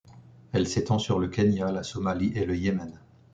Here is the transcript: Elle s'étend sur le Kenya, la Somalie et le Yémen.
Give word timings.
Elle 0.51 0.67
s'étend 0.67 0.97
sur 0.97 1.19
le 1.19 1.27
Kenya, 1.27 1.71
la 1.71 1.83
Somalie 1.83 2.31
et 2.33 2.45
le 2.47 2.57
Yémen. 2.57 2.99